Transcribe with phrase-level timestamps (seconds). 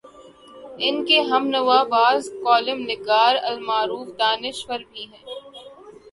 [0.85, 5.23] ان کے ہم نوا بعض کالم نگار المعروف دانش ور بھی ہیں۔